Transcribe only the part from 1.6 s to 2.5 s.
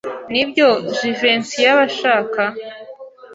yaba ashaka?